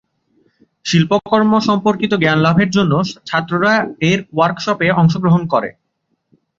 [0.85, 2.93] শিল্পকর্ম সম্পর্কিত জ্ঞান লাভের জন্য
[3.29, 3.73] ছাত্ররা
[4.09, 5.69] এর ওয়ার্কশপে অংশগ্রহণ করে।